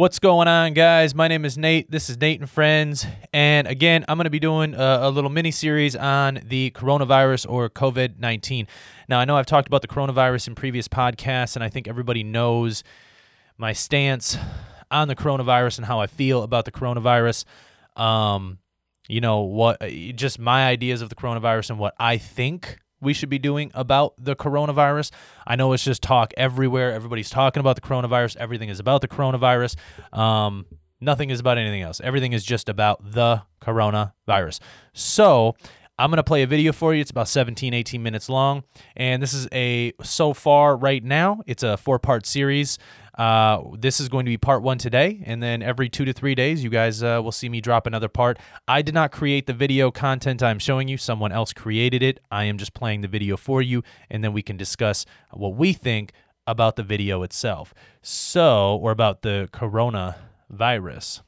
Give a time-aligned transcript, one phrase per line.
[0.00, 1.14] What's going on, guys?
[1.14, 1.90] My name is Nate.
[1.90, 3.06] This is Nate and Friends.
[3.34, 7.46] And again, I'm going to be doing a, a little mini series on the coronavirus
[7.46, 8.66] or COVID 19.
[9.10, 12.24] Now, I know I've talked about the coronavirus in previous podcasts, and I think everybody
[12.24, 12.82] knows
[13.58, 14.38] my stance
[14.90, 17.44] on the coronavirus and how I feel about the coronavirus.
[17.94, 18.56] Um,
[19.06, 19.82] you know, what
[20.14, 24.14] just my ideas of the coronavirus and what I think we should be doing about
[24.18, 25.10] the coronavirus.
[25.46, 26.92] I know it's just talk everywhere.
[26.92, 28.36] Everybody's talking about the coronavirus.
[28.36, 29.76] Everything is about the coronavirus.
[30.16, 30.66] Um,
[31.00, 32.00] nothing is about anything else.
[32.02, 34.60] Everything is just about the coronavirus.
[34.92, 35.54] So,
[36.00, 37.02] I'm going to play a video for you.
[37.02, 38.64] It's about 17, 18 minutes long.
[38.96, 42.78] And this is a, so far right now, it's a four part series.
[43.16, 46.34] Uh, this is going to be part one today, and then every two to three
[46.34, 48.38] days, you guys uh, will see me drop another part.
[48.68, 52.20] I did not create the video content I'm showing you, someone else created it.
[52.30, 55.72] I am just playing the video for you, and then we can discuss what we
[55.72, 56.12] think
[56.46, 57.74] about the video itself.
[58.02, 61.22] So, or about the coronavirus.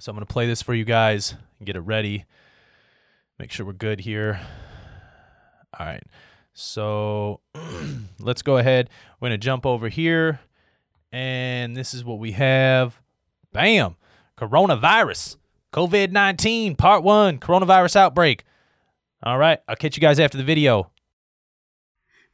[0.00, 2.24] So, I'm going to play this for you guys and get it ready.
[3.38, 4.40] Make sure we're good here.
[5.78, 6.02] All right.
[6.52, 7.40] So
[8.18, 8.90] let's go ahead.
[9.18, 10.40] We're going to jump over here.
[11.12, 13.00] And this is what we have.
[13.52, 13.96] Bam!
[14.36, 15.36] Coronavirus.
[15.72, 18.44] COVID 19, part one, coronavirus outbreak.
[19.22, 19.60] All right.
[19.68, 20.90] I'll catch you guys after the video.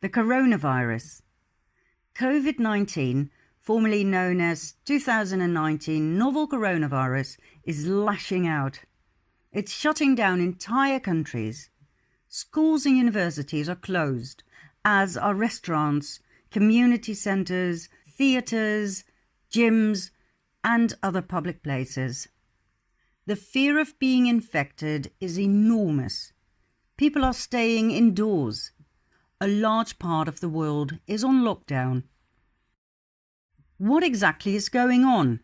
[0.01, 1.23] The coronavirus.
[2.15, 8.81] COVID 19, formerly known as 2019 novel coronavirus, is lashing out.
[9.53, 11.71] It's shutting down entire countries.
[12.39, 14.43] Schools and universities are closed,
[14.85, 16.21] as are restaurants,
[16.51, 19.05] community centres, theatres,
[19.51, 20.11] gyms,
[20.63, 22.29] and other public places.
[23.25, 26.35] The fear of being infected is enormous.
[26.99, 28.71] People are staying indoors.
[29.41, 32.03] A large part of the world is on lockdown.
[33.79, 35.41] What exactly is going on?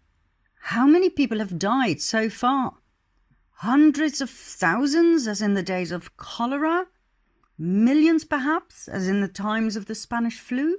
[0.61, 2.82] How many people have died so far?
[3.63, 6.89] Hundreds of thousands, as in the days of cholera?
[7.57, 10.79] Millions, perhaps, as in the times of the Spanish flu?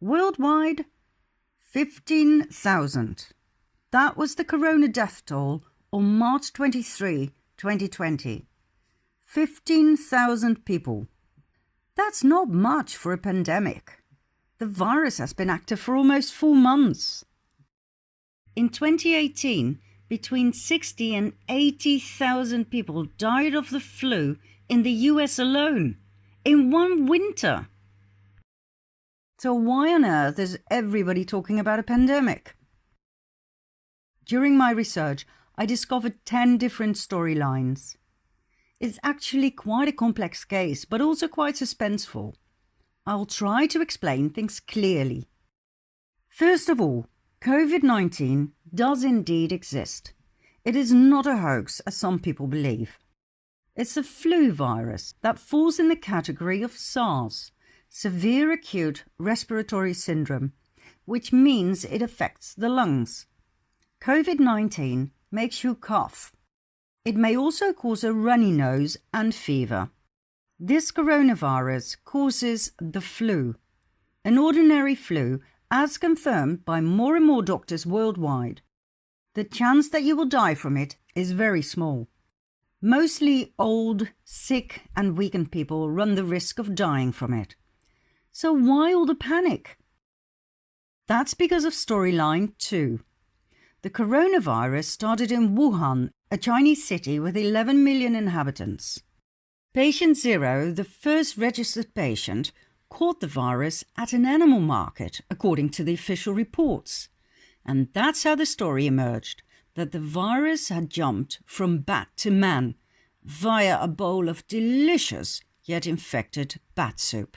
[0.00, 0.86] Worldwide,
[1.58, 3.26] 15,000.
[3.90, 5.62] That was the corona death toll
[5.92, 8.46] on March 23, 2020.
[9.26, 11.06] 15,000 people.
[11.96, 14.02] That's not much for a pandemic.
[14.56, 17.26] The virus has been active for almost four months.
[18.56, 24.36] In 2018, between 60 and 80,000 people died of the flu
[24.68, 25.98] in the US alone
[26.44, 27.68] in one winter.
[29.38, 32.56] So, why on earth is everybody talking about a pandemic?
[34.26, 35.26] During my research,
[35.56, 37.96] I discovered 10 different storylines.
[38.80, 42.34] It's actually quite a complex case, but also quite suspenseful.
[43.06, 45.28] I'll try to explain things clearly.
[46.28, 47.06] First of all,
[47.42, 50.12] COVID 19 does indeed exist.
[50.62, 52.98] It is not a hoax, as some people believe.
[53.74, 57.50] It's a flu virus that falls in the category of SARS,
[57.88, 60.52] severe acute respiratory syndrome,
[61.06, 63.26] which means it affects the lungs.
[64.02, 66.32] COVID 19 makes you cough.
[67.06, 69.88] It may also cause a runny nose and fever.
[70.58, 73.54] This coronavirus causes the flu,
[74.26, 78.62] an ordinary flu as confirmed by more and more doctors worldwide.
[79.34, 82.08] The chance that you will die from it is very small.
[82.82, 87.54] Mostly old, sick, and weakened people run the risk of dying from it.
[88.32, 89.76] So why all the panic?
[91.06, 93.00] That's because of storyline 2.
[93.82, 99.02] The coronavirus started in Wuhan, a Chinese city with 11 million inhabitants.
[99.72, 102.52] Patient Zero, the first registered patient,
[102.90, 107.08] caught the virus at an animal market, according to the official reports.
[107.64, 109.42] And that's how the story emerged
[109.74, 112.74] that the virus had jumped from bat to man
[113.24, 117.36] via a bowl of delicious yet infected bat soup.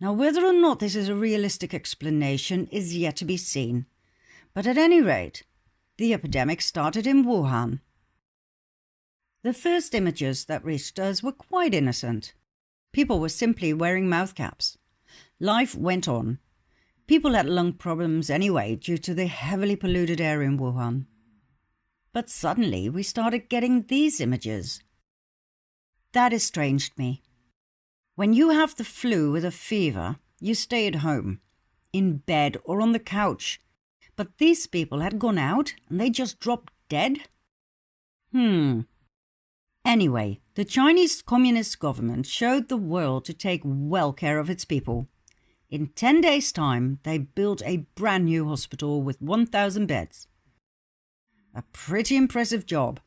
[0.00, 3.86] Now, whether or not this is a realistic explanation is yet to be seen,
[4.54, 5.42] but at any rate,
[5.96, 7.80] the epidemic started in Wuhan.
[9.42, 12.34] The first images that reached us were quite innocent.
[12.92, 14.78] People were simply wearing mouth caps.
[15.40, 16.38] Life went on.
[17.06, 21.06] People had lung problems anyway due to the heavily polluted air in Wuhan.
[22.12, 24.82] But suddenly we started getting these images.
[26.12, 27.22] That estranged me.
[28.14, 31.40] When you have the flu with a fever, you stay at home,
[31.92, 33.60] in bed or on the couch.
[34.16, 37.28] But these people had gone out and they just dropped dead?
[38.32, 38.80] Hmm,
[39.88, 45.08] Anyway, the Chinese Communist government showed the world to take well care of its people.
[45.70, 50.26] In 10 days' time, they built a brand new hospital with 1,000 beds.
[51.54, 53.00] A pretty impressive job.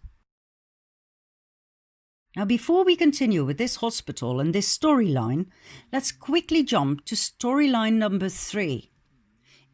[2.36, 5.50] Now, before we continue with this hospital and this storyline,
[5.94, 8.89] let's quickly jump to storyline number three.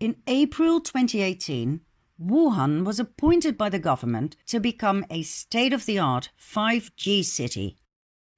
[0.02, 1.80] In April 2018,
[2.20, 7.78] Wuhan was appointed by the government to become a state of the art 5G city.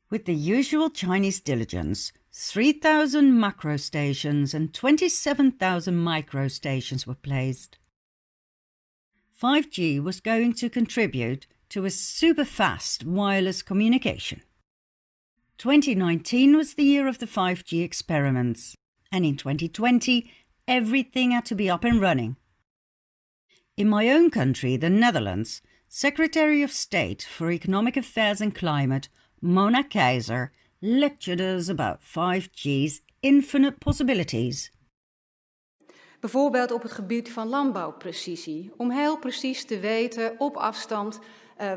[0.10, 7.78] With the usual Chinese diligence, 3,000 macro stations and 27,000 micro stations were placed.
[9.42, 14.42] 5G was going to contribute to a super fast wireless communication.
[15.58, 18.76] 2019 was the year of the 5G experiments,
[19.12, 20.30] and in 2020,
[20.68, 22.36] everything had to be up and running.
[23.80, 29.08] In my own country, the Netherlands, Secretary of State for Economic Affairs and Climate,
[29.40, 30.50] Mona Keizer,
[30.82, 34.72] lectured us about 5G's infinite possibilities.
[36.20, 38.72] Bijvoorbeeld op het gebied van landbouwprecisie.
[38.78, 41.20] Om heel precies te weten op afstand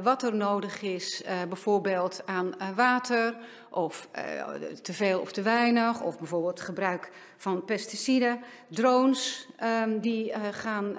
[0.03, 3.37] wat er nodig is, uh, bijvoorbeeld aan uh, water,
[3.71, 4.09] of
[4.83, 8.41] te veel of te weinig, of bijvoorbeeld gebruik van pesticiden.
[8.69, 9.49] Drones
[9.83, 10.97] um, die gaan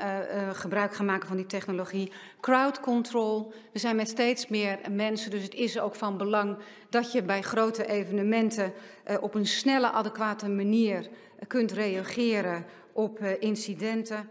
[0.53, 2.12] gebruik gaan maken van die technologie.
[2.39, 3.53] Crowd control.
[3.71, 6.57] We zijn met steeds meer mensen, dus het is ook van belang
[6.89, 8.74] dat je bij grote evenementen
[9.19, 11.09] op een snelle, adequate manier
[11.47, 14.30] kunt reageren op incidenten.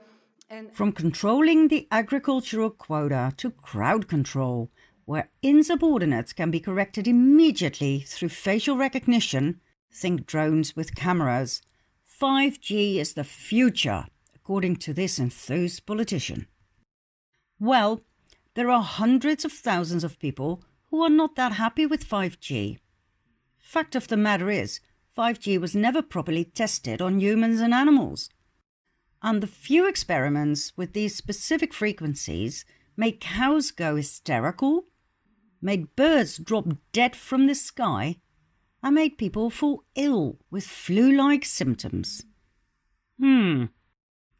[0.73, 4.71] From controlling the agricultural quota to crowd control,
[5.07, 9.61] where insubordinates can be corrected immediately through facial recognition,
[9.91, 11.63] think drones with cameras,
[12.21, 16.47] 5G is the future, according to this enthused politician.
[17.59, 18.03] Well,
[18.55, 22.79] there are hundreds of thousands of people who are not that happy with 5G.
[23.59, 24.81] Fact of the matter is,
[25.17, 28.29] 5G was never properly tested on humans and animals
[29.23, 32.65] and the few experiments with these specific frequencies
[32.97, 34.85] made cows go hysterical,
[35.61, 38.17] made birds drop dead from the sky,
[38.83, 42.25] and made people fall ill with flu like symptoms.
[43.19, 43.67] Hmm,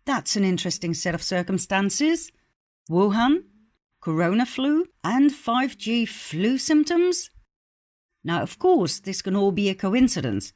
[0.05, 2.33] that's an interesting set of circumstances.
[2.91, 3.45] Wuhan,
[4.01, 7.31] corona flu, and 5G flu symptoms?
[8.25, 10.53] Now, of course, this can all be a coincidence,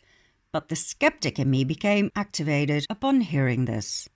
[0.53, 4.09] but the skeptic in me became activated upon hearing this.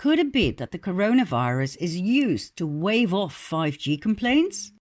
[0.00, 4.72] Could it be that the coronavirus is used to wave off 5G complaints?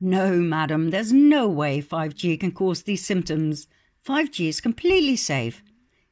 [0.00, 3.66] No, madam, there's no way 5G can cause these symptoms.
[4.06, 5.64] 5G is completely safe.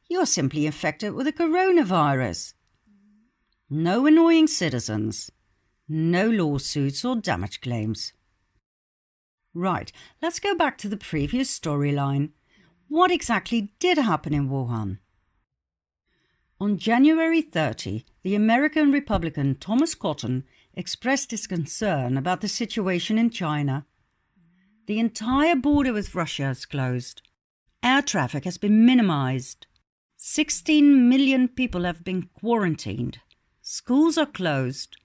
[0.08, 2.54] You're simply infected with a coronavirus.
[3.70, 5.30] No annoying citizens.
[5.88, 8.14] No lawsuits or damage claims.
[9.54, 12.30] Right, let's go back to the previous storyline.
[12.88, 14.98] What exactly did happen in Wuhan?
[16.62, 23.30] On January 30, the American Republican Thomas Cotton expressed his concern about the situation in
[23.30, 23.86] China.
[24.84, 27.22] The entire border with Russia is closed.
[27.82, 29.68] Air traffic has been minimized.
[30.18, 33.20] 16 million people have been quarantined.
[33.62, 34.98] Schools are closed.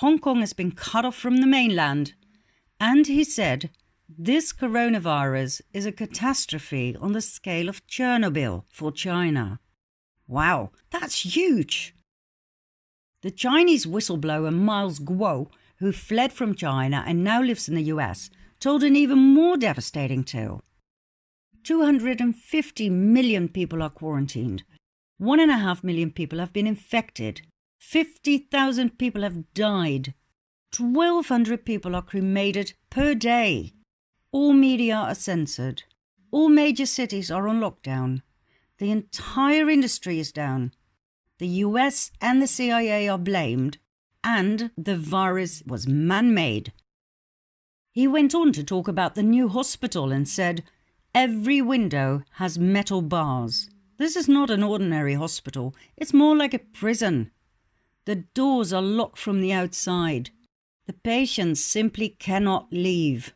[0.00, 2.14] Hong Kong has been cut off from the mainland.
[2.80, 3.68] And he said,
[4.08, 9.60] this coronavirus is a catastrophe on the scale of Chernobyl for China.
[10.28, 11.94] Wow, that's huge.
[13.22, 18.30] The Chinese whistleblower Miles Guo, who fled from China and now lives in the US,
[18.60, 20.62] told an even more devastating tale.
[21.64, 24.62] 250 million people are quarantined.
[25.18, 27.42] One and a half million people have been infected.
[27.80, 30.14] 50,000 people have died.
[30.78, 33.72] 1,200 people are cremated per day.
[34.30, 35.84] All media are censored.
[36.30, 38.22] All major cities are on lockdown.
[38.78, 40.72] The entire industry is down.
[41.38, 43.78] The US and the CIA are blamed,
[44.22, 46.72] and the virus was man made.
[47.92, 50.64] He went on to talk about the new hospital and said,
[51.14, 53.70] Every window has metal bars.
[53.96, 57.30] This is not an ordinary hospital, it's more like a prison.
[58.04, 60.30] The doors are locked from the outside.
[60.86, 63.34] The patients simply cannot leave.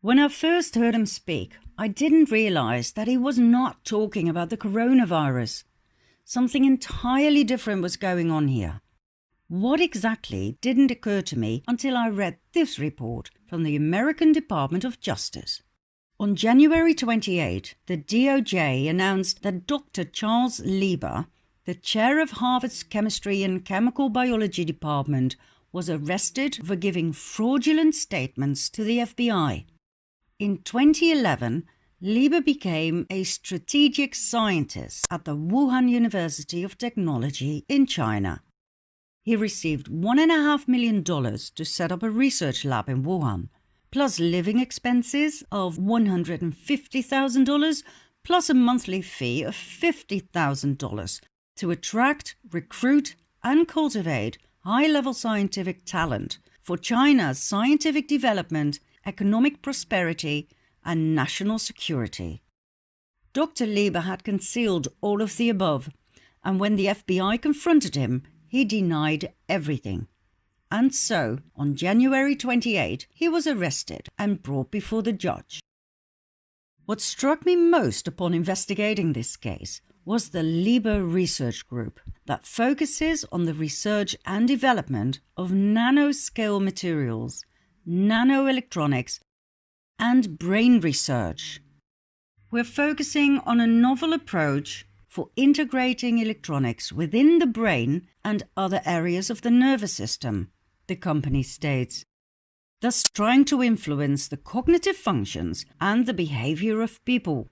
[0.00, 4.50] When I first heard him speak, I didn't realize that he was not talking about
[4.50, 5.64] the coronavirus.
[6.26, 8.82] Something entirely different was going on here.
[9.48, 14.84] What exactly didn't occur to me until I read this report from the American Department
[14.84, 15.62] of Justice.
[16.18, 20.04] On January 28, the DOJ announced that Dr.
[20.04, 21.28] Charles Lieber,
[21.64, 25.34] the chair of Harvard's Chemistry and Chemical Biology Department,
[25.72, 29.64] was arrested for giving fraudulent statements to the FBI
[30.40, 31.64] in 2011,
[32.00, 38.40] Lieber became a strategic scientist at the Wuhan University of Technology in China.
[39.22, 43.50] He received $1.5 million to set up a research lab in Wuhan,
[43.90, 47.82] plus living expenses of $150,000,
[48.24, 51.20] plus a monthly fee of $50,000
[51.56, 60.48] to attract, recruit, and cultivate high level scientific talent for China's scientific development, economic prosperity,
[60.84, 62.42] and national security.
[63.32, 63.66] Dr.
[63.66, 65.90] Lieber had concealed all of the above,
[66.42, 70.08] and when the FBI confronted him, he denied everything.
[70.70, 75.60] And so, on January 28, he was arrested and brought before the judge.
[76.86, 83.24] What struck me most upon investigating this case was the Lieber Research Group that focuses
[83.30, 87.44] on the research and development of nanoscale materials,
[87.88, 89.20] nanoelectronics,
[89.98, 91.60] and brain research.
[92.50, 99.28] We're focusing on a novel approach for integrating electronics within the brain and other areas
[99.28, 100.50] of the nervous system,
[100.86, 102.04] the company states,
[102.80, 107.48] thus trying to influence the cognitive functions and the behavior of people.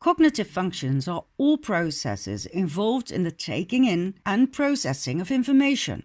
[0.00, 6.04] Cognitive functions are all processes involved in the taking in and processing of information.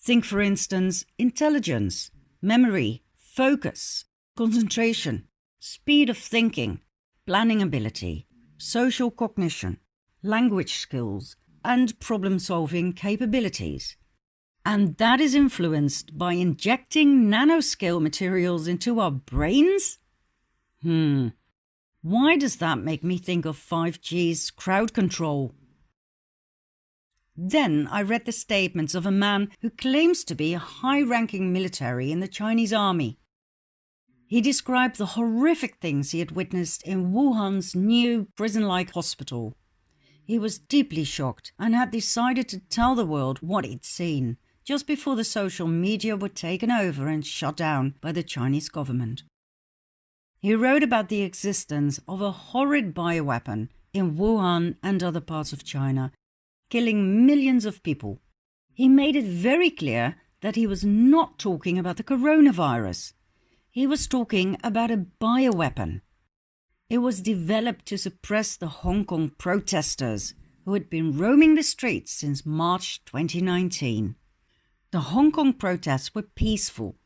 [0.00, 4.04] Think, for instance, intelligence, memory, focus,
[4.36, 5.28] concentration,
[5.58, 6.80] speed of thinking,
[7.26, 8.26] planning ability,
[8.56, 9.78] social cognition,
[10.22, 13.96] language skills, and problem solving capabilities.
[14.64, 19.98] And that is influenced by injecting nanoscale materials into our brains?
[20.82, 21.28] Hmm.
[22.02, 25.54] Why does that make me think of 5G's crowd control?
[27.40, 31.52] Then I read the statements of a man who claims to be a high ranking
[31.52, 33.20] military in the Chinese army.
[34.26, 39.54] He described the horrific things he had witnessed in Wuhan's new prison like hospital.
[40.24, 44.88] He was deeply shocked and had decided to tell the world what he'd seen just
[44.88, 49.22] before the social media were taken over and shut down by the Chinese government.
[50.40, 55.64] He wrote about the existence of a horrid bioweapon in Wuhan and other parts of
[55.64, 56.10] China,
[56.68, 58.20] killing millions of people.
[58.74, 63.12] He made it very clear that he was not talking about the coronavirus.
[63.70, 66.02] He was talking about a bioweapon.
[66.88, 70.34] It was developed to suppress the Hong Kong protesters
[70.64, 74.16] who had been roaming the streets since March 2019.
[74.90, 76.96] The Hong Kong protests were peaceful.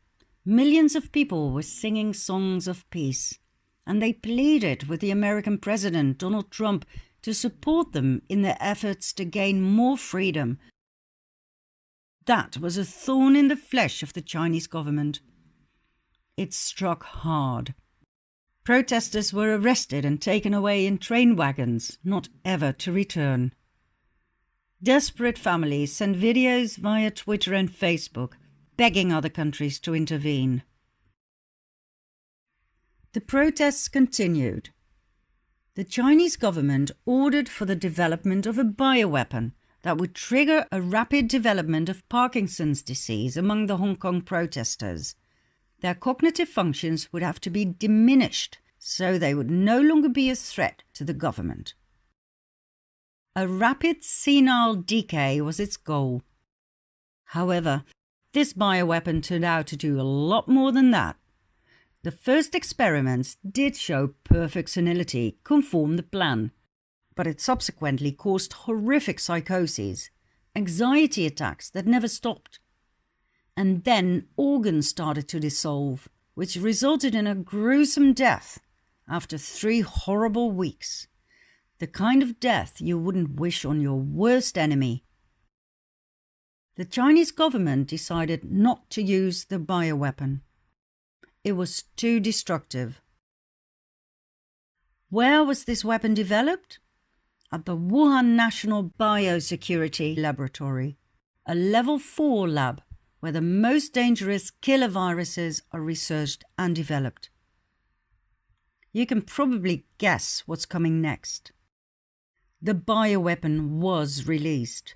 [0.44, 3.38] Millions of people were singing songs of peace,
[3.86, 6.84] and they pleaded with the American president, Donald Trump,
[7.22, 10.58] to support them in their efforts to gain more freedom.
[12.26, 15.20] That was a thorn in the flesh of the Chinese government
[16.36, 17.74] it struck hard.
[18.64, 23.52] Protesters were arrested and taken away in train wagons, not ever to return.
[24.82, 28.32] Desperate families sent videos via Twitter and Facebook,
[28.76, 30.62] begging other countries to intervene.
[33.12, 34.70] The protests continued.
[35.74, 39.52] The Chinese government ordered for the development of a bioweapon
[39.82, 45.14] that would trigger a rapid development of Parkinson's disease among the Hong Kong protesters
[45.82, 50.36] their cognitive functions would have to be diminished so they would no longer be a
[50.36, 51.74] threat to the government.
[53.36, 56.22] A rapid senile decay was its goal.
[57.26, 57.84] However,
[58.32, 61.16] this bioweapon turned out to do a lot more than that.
[62.02, 66.50] The first experiments did show perfect senility, conform the plan,
[67.14, 70.10] but it subsequently caused horrific psychoses,
[70.56, 72.58] anxiety attacks that never stopped,
[73.56, 78.58] and then organs started to dissolve, which resulted in a gruesome death
[79.08, 81.06] after three horrible weeks.
[81.78, 85.04] The kind of death you wouldn't wish on your worst enemy.
[86.74, 90.40] The Chinese government decided not to use the bioweapon.
[91.44, 93.00] It was too destructive.
[95.10, 96.78] Where was this weapon developed?
[97.52, 100.98] At the Wuhan National Biosecurity Laboratory,
[101.44, 102.80] a level 4 lab
[103.20, 107.30] where the most dangerous killer viruses are researched and developed.
[108.92, 111.52] You can probably guess what's coming next.
[112.60, 114.94] The bioweapon was released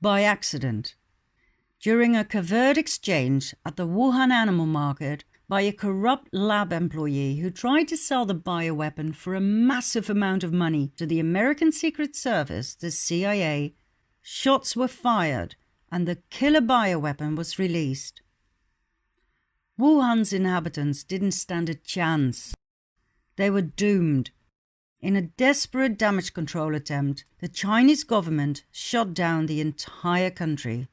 [0.00, 0.96] by accident
[1.80, 7.50] during a covert exchange at the Wuhan animal market by a corrupt lab employee who
[7.50, 12.16] tried to sell the bioweapon for a massive amount of money to the American Secret
[12.16, 13.74] Service, the CIA.
[14.22, 15.54] Shots were fired
[15.90, 18.22] and the killer bioweapon was released.
[19.78, 22.54] Wuhan's inhabitants didn't stand a chance.
[23.36, 24.30] they were doomed.
[25.00, 30.88] In a desperate damage control attempt, the Chinese government shut down the entire country.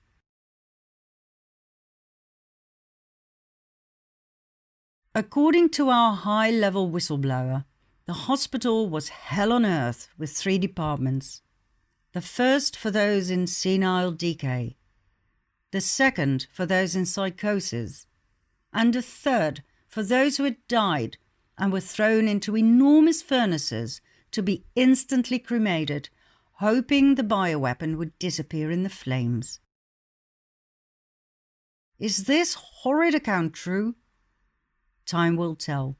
[5.15, 7.65] According to our high level whistleblower,
[8.05, 11.43] the hospital was hell on earth with three departments.
[12.13, 14.75] The first for those in senile decay,
[15.71, 18.07] the second for those in psychosis,
[18.73, 21.17] and a third for those who had died
[21.59, 24.01] and were thrown into enormous furnaces
[24.31, 26.09] to be instantly cremated,
[26.53, 29.59] hoping the bioweapon would disappear in the flames.
[31.99, 33.93] Is this horrid account true?
[35.05, 35.97] Time will tell.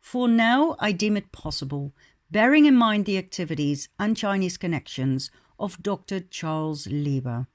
[0.00, 1.94] For now, I deem it possible,
[2.30, 6.20] bearing in mind the activities and Chinese connections of Dr.
[6.20, 7.46] Charles Lieber.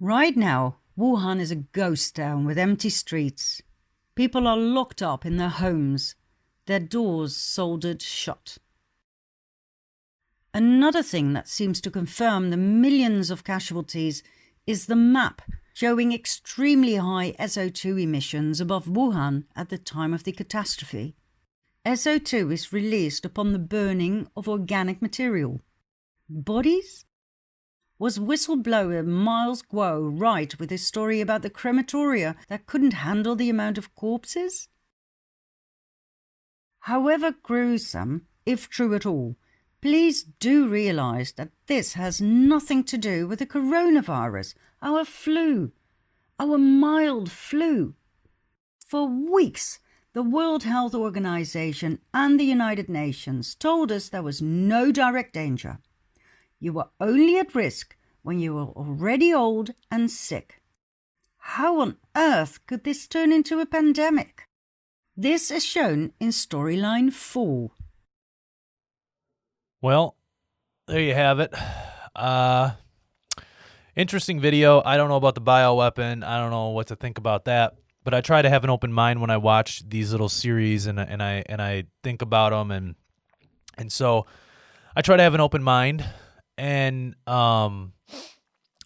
[0.00, 3.62] Right now, Wuhan is a ghost town with empty streets.
[4.14, 6.14] People are locked up in their homes,
[6.66, 8.58] their doors soldered shut.
[10.54, 14.22] Another thing that seems to confirm the millions of casualties
[14.66, 15.42] is the map
[15.78, 21.14] showing extremely high SO2 emissions above Wuhan at the time of the catastrophe.
[21.86, 25.60] SO2 is released upon the burning of organic material.
[26.28, 27.04] Bodies?
[27.96, 33.48] Was whistleblower Miles Guo right with his story about the crematoria that couldn't handle the
[33.48, 34.68] amount of corpses?
[36.80, 39.36] However gruesome, if true at all,
[39.80, 45.72] please do realize that this has nothing to do with the coronavirus our flu,
[46.38, 47.94] our mild flu.
[48.86, 49.80] For weeks,
[50.14, 55.78] the World Health Organization and the United Nations told us there was no direct danger.
[56.58, 60.60] You were only at risk when you were already old and sick.
[61.38, 64.44] How on earth could this turn into a pandemic?
[65.16, 67.70] This is shown in storyline 4.
[69.80, 70.16] Well,
[70.88, 71.54] there you have it.
[72.16, 72.72] Uh,
[73.94, 74.82] interesting video.
[74.84, 76.24] I don't know about the bioweapon.
[76.24, 77.74] I don't know what to think about that.
[78.02, 80.98] But I try to have an open mind when I watch these little series and
[80.98, 82.94] and I and I think about them and
[83.76, 84.24] and so
[84.96, 86.04] I try to have an open mind
[86.56, 87.92] and um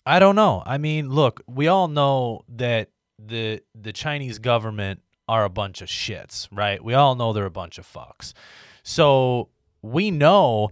[0.05, 0.62] I don't know.
[0.66, 5.88] I mean, look, we all know that the the Chinese government are a bunch of
[5.88, 6.83] shits, right?
[6.83, 8.33] We all know they're a bunch of fucks.
[8.83, 9.50] So
[9.82, 10.70] we know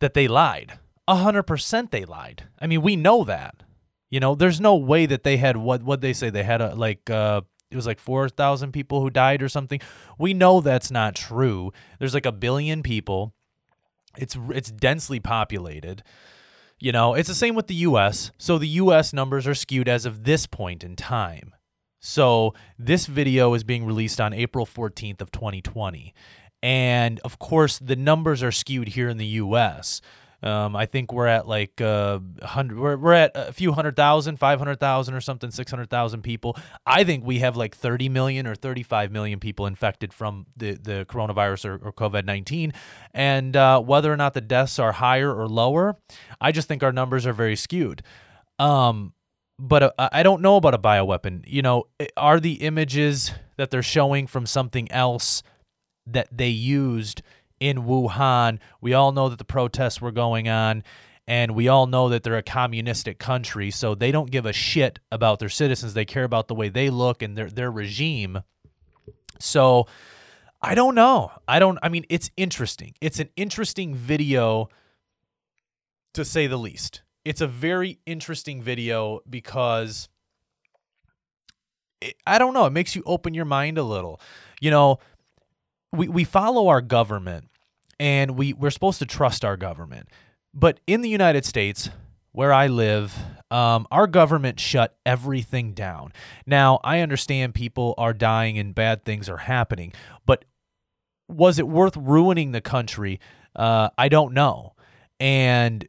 [0.00, 0.78] that they lied.
[1.06, 2.44] A hundred percent they lied.
[2.60, 3.62] I mean, we know that.
[4.10, 6.74] You know, there's no way that they had what what they say they had a
[6.74, 9.80] like uh it was like 4,000 people who died or something.
[10.16, 11.72] We know that's not true.
[11.98, 13.34] There's like a billion people.
[14.16, 16.04] It's it's densely populated.
[16.78, 18.30] You know, it's the same with the US.
[18.38, 21.52] So the US numbers are skewed as of this point in time.
[21.98, 26.14] So this video is being released on April 14th of 2020.
[26.64, 30.00] And of course, the numbers are skewed here in the US.
[30.42, 32.78] Um, I think we're at like uh, hundred.
[32.78, 36.22] We're, we're at a few hundred thousand, five hundred thousand or something, six hundred thousand
[36.22, 36.56] people.
[36.86, 41.04] I think we have like thirty million or thirty-five million people infected from the the
[41.06, 42.72] coronavirus or, or COVID nineteen,
[43.12, 45.98] and uh, whether or not the deaths are higher or lower,
[46.40, 48.02] I just think our numbers are very skewed.
[48.58, 49.12] Um,
[49.58, 51.44] but uh, I don't know about a bioweapon.
[51.46, 51.84] You know,
[52.16, 55.42] are the images that they're showing from something else
[56.06, 57.22] that they used
[57.60, 58.58] in Wuhan.
[58.80, 60.82] We all know that the protests were going on,
[61.26, 64.98] and we all know that they're a communistic country, so they don't give a shit
[65.10, 65.94] about their citizens.
[65.94, 68.42] They care about the way they look and their their regime.
[69.38, 69.86] So
[70.60, 71.32] I don't know.
[71.48, 72.94] I don't I mean it's interesting.
[73.00, 74.68] It's an interesting video
[76.14, 77.02] to say the least.
[77.24, 80.08] It's a very interesting video because
[82.00, 84.20] it, I don't know, it makes you open your mind a little.
[84.60, 84.98] You know,
[85.94, 87.48] we, we follow our government
[87.98, 90.08] and we, we're supposed to trust our government.
[90.52, 91.90] But in the United States,
[92.32, 93.16] where I live,
[93.50, 96.12] um, our government shut everything down.
[96.46, 99.92] Now, I understand people are dying and bad things are happening,
[100.26, 100.44] but
[101.28, 103.20] was it worth ruining the country?
[103.54, 104.74] Uh, I don't know.
[105.20, 105.86] And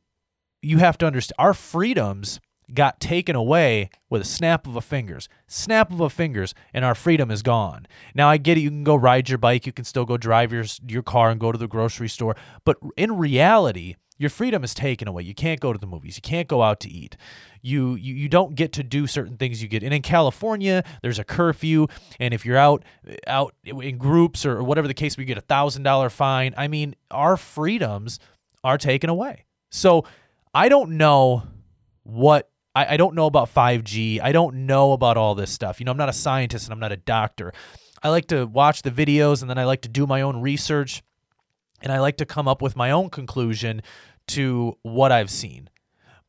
[0.62, 2.40] you have to understand our freedoms
[2.74, 5.30] got taken away with a snap of a fingers.
[5.48, 7.88] Snap of a fingers, and our freedom is gone.
[8.14, 8.62] Now I get it.
[8.62, 9.66] You can go ride your bike.
[9.66, 12.36] You can still go drive your your car and go to the grocery store.
[12.64, 15.24] But in reality, your freedom is taken away.
[15.24, 16.16] You can't go to the movies.
[16.16, 17.18] You can't go out to eat.
[17.62, 19.84] You, you you don't get to do certain things you get.
[19.84, 21.88] And in California, there's a curfew,
[22.20, 22.84] and if you're out
[23.28, 26.54] out in groups or whatever the case, we get a thousand dollar fine.
[26.58, 28.20] I mean, our freedoms
[28.64, 29.46] are taken away.
[29.70, 30.06] So
[30.54, 31.44] I don't know
[32.04, 34.20] what I, I don't know about 5G.
[34.22, 35.80] I don't know about all this stuff.
[35.80, 37.54] You know, I'm not a scientist and I'm not a doctor.
[38.04, 41.02] I like to watch the videos and then I like to do my own research
[41.82, 43.82] and I like to come up with my own conclusion
[44.28, 45.70] to what I've seen.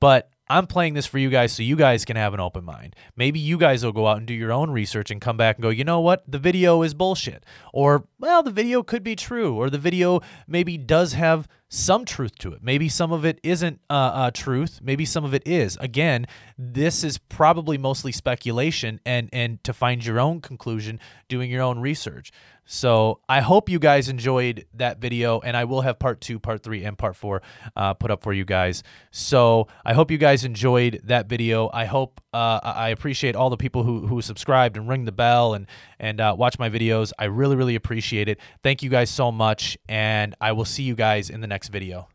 [0.01, 2.95] But I'm playing this for you guys so you guys can have an open mind.
[3.17, 5.63] Maybe you guys will go out and do your own research and come back and
[5.63, 6.23] go, you know what?
[6.31, 7.45] The video is bullshit.
[7.73, 9.57] Or, well, the video could be true.
[9.57, 12.63] Or the video maybe does have some truth to it.
[12.63, 14.81] Maybe some of it isn't uh, uh, truth.
[14.83, 15.77] Maybe some of it is.
[15.81, 16.27] Again,
[16.57, 21.81] this is probably mostly speculation and, and to find your own conclusion, doing your own
[21.81, 22.31] research.
[22.67, 26.65] So I hope you guys enjoyed that video, and I will have part two, part
[26.65, 27.41] three, and part four
[27.77, 28.83] uh, put up for you guys.
[29.13, 31.71] So I hope you guys enjoyed that video.
[31.73, 35.55] I hope uh, I appreciate all the people who who subscribed and ring the bell
[35.55, 37.13] and and uh, watch my videos.
[37.19, 38.39] I really really appreciate it.
[38.63, 42.09] Thank you guys so much, and I will see you guys in the next video.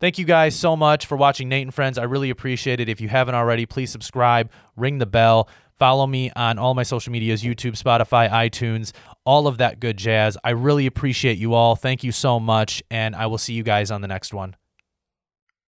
[0.00, 1.98] Thank you guys so much for watching Nate and Friends.
[1.98, 2.88] I really appreciate it.
[2.88, 5.48] If you haven't already, please subscribe, ring the bell.
[5.78, 8.92] Follow me on all my social medias YouTube, Spotify, iTunes,
[9.24, 10.36] all of that good jazz.
[10.44, 11.74] I really appreciate you all.
[11.74, 12.82] Thank you so much.
[12.90, 14.56] And I will see you guys on the next one.